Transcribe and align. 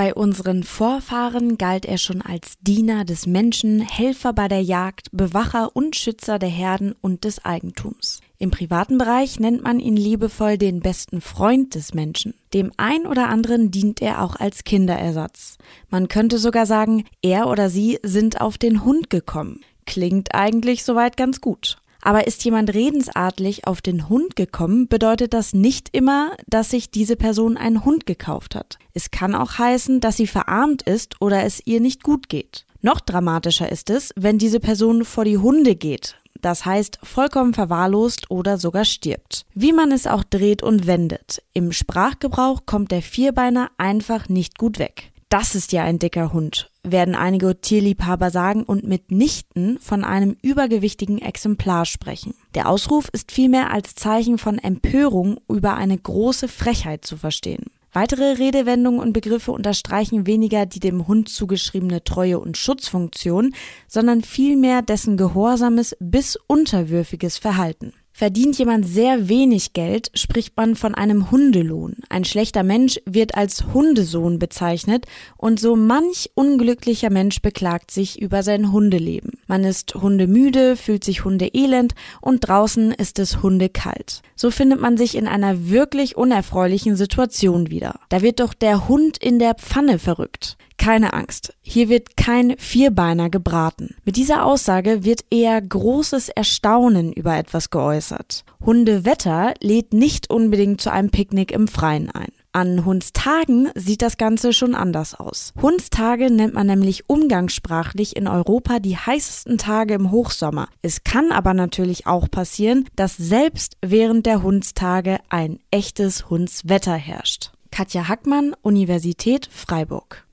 Bei 0.00 0.14
unseren 0.14 0.62
Vorfahren 0.62 1.58
galt 1.58 1.84
er 1.84 1.98
schon 1.98 2.22
als 2.22 2.54
Diener 2.62 3.04
des 3.04 3.26
Menschen, 3.26 3.82
Helfer 3.82 4.32
bei 4.32 4.48
der 4.48 4.62
Jagd, 4.62 5.08
Bewacher 5.12 5.76
und 5.76 5.94
Schützer 5.94 6.38
der 6.38 6.48
Herden 6.48 6.94
und 7.02 7.24
des 7.24 7.44
Eigentums. 7.44 8.22
Im 8.38 8.50
privaten 8.50 8.96
Bereich 8.96 9.38
nennt 9.40 9.62
man 9.62 9.78
ihn 9.78 9.98
liebevoll 9.98 10.56
den 10.56 10.80
besten 10.80 11.20
Freund 11.20 11.74
des 11.74 11.92
Menschen. 11.92 12.32
Dem 12.54 12.72
ein 12.78 13.06
oder 13.06 13.28
anderen 13.28 13.70
dient 13.70 14.00
er 14.00 14.22
auch 14.22 14.36
als 14.36 14.64
Kinderersatz. 14.64 15.58
Man 15.90 16.08
könnte 16.08 16.38
sogar 16.38 16.64
sagen, 16.64 17.04
er 17.20 17.46
oder 17.48 17.68
sie 17.68 17.98
sind 18.02 18.40
auf 18.40 18.56
den 18.56 18.86
Hund 18.86 19.10
gekommen. 19.10 19.60
Klingt 19.84 20.34
eigentlich 20.34 20.82
soweit 20.82 21.18
ganz 21.18 21.42
gut. 21.42 21.79
Aber 22.02 22.26
ist 22.26 22.44
jemand 22.44 22.72
redensartlich 22.72 23.66
auf 23.66 23.82
den 23.82 24.08
Hund 24.08 24.36
gekommen, 24.36 24.88
bedeutet 24.88 25.34
das 25.34 25.52
nicht 25.52 25.88
immer, 25.92 26.32
dass 26.46 26.70
sich 26.70 26.90
diese 26.90 27.16
Person 27.16 27.56
einen 27.56 27.84
Hund 27.84 28.06
gekauft 28.06 28.54
hat. 28.54 28.78
Es 28.94 29.10
kann 29.10 29.34
auch 29.34 29.58
heißen, 29.58 30.00
dass 30.00 30.16
sie 30.16 30.26
verarmt 30.26 30.82
ist 30.82 31.20
oder 31.20 31.44
es 31.44 31.60
ihr 31.66 31.80
nicht 31.80 32.02
gut 32.02 32.28
geht. 32.28 32.64
Noch 32.82 33.00
dramatischer 33.00 33.70
ist 33.70 33.90
es, 33.90 34.12
wenn 34.16 34.38
diese 34.38 34.60
Person 34.60 35.04
vor 35.04 35.24
die 35.24 35.38
Hunde 35.38 35.76
geht. 35.76 36.16
Das 36.40 36.64
heißt, 36.64 36.98
vollkommen 37.02 37.52
verwahrlost 37.52 38.30
oder 38.30 38.56
sogar 38.56 38.86
stirbt. 38.86 39.44
Wie 39.54 39.72
man 39.72 39.92
es 39.92 40.06
auch 40.06 40.24
dreht 40.24 40.62
und 40.62 40.86
wendet. 40.86 41.42
Im 41.52 41.72
Sprachgebrauch 41.72 42.64
kommt 42.64 42.90
der 42.90 43.02
Vierbeiner 43.02 43.70
einfach 43.76 44.28
nicht 44.28 44.56
gut 44.56 44.78
weg. 44.78 45.09
Das 45.30 45.54
ist 45.54 45.70
ja 45.70 45.84
ein 45.84 46.00
dicker 46.00 46.32
Hund, 46.32 46.72
werden 46.82 47.14
einige 47.14 47.60
Tierliebhaber 47.60 48.32
sagen 48.32 48.64
und 48.64 48.82
mitnichten 48.82 49.78
von 49.78 50.02
einem 50.02 50.36
übergewichtigen 50.42 51.22
Exemplar 51.22 51.86
sprechen. 51.86 52.34
Der 52.56 52.68
Ausruf 52.68 53.08
ist 53.12 53.30
vielmehr 53.30 53.70
als 53.70 53.94
Zeichen 53.94 54.38
von 54.38 54.58
Empörung 54.58 55.38
über 55.48 55.74
eine 55.74 55.96
große 55.96 56.48
Frechheit 56.48 57.04
zu 57.04 57.16
verstehen. 57.16 57.66
Weitere 57.92 58.38
Redewendungen 58.38 58.98
und 59.00 59.12
Begriffe 59.12 59.52
unterstreichen 59.52 60.26
weniger 60.26 60.66
die 60.66 60.80
dem 60.80 61.06
Hund 61.06 61.28
zugeschriebene 61.28 62.02
Treue 62.02 62.40
und 62.40 62.56
Schutzfunktion, 62.56 63.54
sondern 63.86 64.22
vielmehr 64.22 64.82
dessen 64.82 65.16
gehorsames 65.16 65.96
bis 66.00 66.36
unterwürfiges 66.48 67.38
Verhalten. 67.38 67.92
Verdient 68.20 68.58
jemand 68.58 68.86
sehr 68.86 69.30
wenig 69.30 69.72
Geld, 69.72 70.10
spricht 70.12 70.54
man 70.54 70.76
von 70.76 70.94
einem 70.94 71.30
Hundelohn. 71.30 71.96
Ein 72.10 72.26
schlechter 72.26 72.62
Mensch 72.62 73.00
wird 73.06 73.34
als 73.34 73.72
Hundesohn 73.72 74.38
bezeichnet 74.38 75.06
und 75.38 75.58
so 75.58 75.74
manch 75.74 76.30
unglücklicher 76.34 77.08
Mensch 77.08 77.40
beklagt 77.40 77.90
sich 77.90 78.20
über 78.20 78.42
sein 78.42 78.72
Hundeleben. 78.72 79.39
Man 79.50 79.64
ist 79.64 79.96
hundemüde, 79.96 80.76
fühlt 80.76 81.02
sich 81.02 81.24
hundeelend 81.24 81.96
und 82.20 82.46
draußen 82.46 82.92
ist 82.92 83.18
es 83.18 83.42
hundekalt. 83.42 84.22
So 84.36 84.52
findet 84.52 84.80
man 84.80 84.96
sich 84.96 85.16
in 85.16 85.26
einer 85.26 85.68
wirklich 85.70 86.16
unerfreulichen 86.16 86.94
Situation 86.94 87.68
wieder. 87.68 87.98
Da 88.10 88.22
wird 88.22 88.38
doch 88.38 88.54
der 88.54 88.86
Hund 88.86 89.18
in 89.18 89.40
der 89.40 89.56
Pfanne 89.56 89.98
verrückt. 89.98 90.56
Keine 90.78 91.14
Angst, 91.14 91.52
hier 91.62 91.88
wird 91.88 92.16
kein 92.16 92.56
Vierbeiner 92.58 93.28
gebraten. 93.28 93.96
Mit 94.04 94.14
dieser 94.14 94.44
Aussage 94.44 95.02
wird 95.02 95.24
eher 95.30 95.60
großes 95.60 96.28
Erstaunen 96.28 97.12
über 97.12 97.36
etwas 97.36 97.70
geäußert. 97.70 98.44
Hundewetter 98.64 99.54
lädt 99.60 99.92
nicht 99.92 100.30
unbedingt 100.30 100.80
zu 100.80 100.92
einem 100.92 101.10
Picknick 101.10 101.50
im 101.50 101.66
Freien 101.66 102.08
ein. 102.08 102.30
An 102.52 102.84
Hundstagen 102.84 103.70
sieht 103.76 104.02
das 104.02 104.16
Ganze 104.16 104.52
schon 104.52 104.74
anders 104.74 105.14
aus. 105.14 105.52
Hundstage 105.62 106.32
nennt 106.32 106.52
man 106.52 106.66
nämlich 106.66 107.08
umgangssprachlich 107.08 108.16
in 108.16 108.26
Europa 108.26 108.80
die 108.80 108.96
heißesten 108.96 109.56
Tage 109.56 109.94
im 109.94 110.10
Hochsommer. 110.10 110.68
Es 110.82 111.04
kann 111.04 111.30
aber 111.30 111.54
natürlich 111.54 112.08
auch 112.08 112.28
passieren, 112.28 112.88
dass 112.96 113.16
selbst 113.16 113.76
während 113.82 114.26
der 114.26 114.42
Hundstage 114.42 115.18
ein 115.28 115.60
echtes 115.70 116.28
Hundswetter 116.28 116.94
herrscht. 116.94 117.52
Katja 117.70 118.08
Hackmann, 118.08 118.56
Universität 118.62 119.48
Freiburg. 119.52 120.26